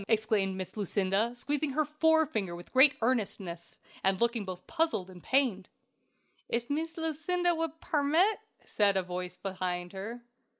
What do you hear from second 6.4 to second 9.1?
"If Mees Lucinda would pairmit?" said a